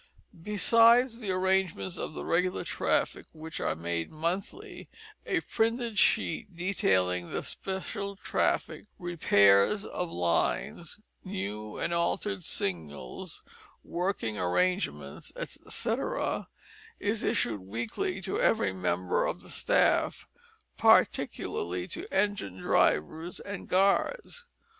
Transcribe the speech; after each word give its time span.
Besides 0.41 1.19
the 1.19 1.29
arrangements 1.29 1.95
for 1.95 2.07
the 2.07 2.25
regular 2.25 2.63
traffic, 2.63 3.27
which 3.33 3.59
are 3.59 3.75
made 3.75 4.09
monthly, 4.11 4.89
a 5.27 5.41
printed 5.41 5.99
sheet 5.99 6.57
detailing 6.57 7.29
the 7.29 7.43
special 7.43 8.15
traffic, 8.15 8.87
repairs 8.97 9.85
of 9.85 10.09
lines, 10.09 10.99
new 11.23 11.77
and 11.77 11.93
altered 11.93 12.43
signals, 12.43 13.43
working 13.83 14.39
arrangements, 14.39 15.31
etcetera, 15.35 16.47
is 16.99 17.23
issued 17.23 17.59
weekly 17.61 18.21
to 18.21 18.41
every 18.41 18.73
member 18.73 19.27
of 19.27 19.41
the 19.41 19.49
staff; 19.51 20.27
particularly 20.77 21.87
to 21.89 22.11
engine 22.11 22.57
drivers 22.57 23.39
and 23.39 23.67
guards. 23.67 24.47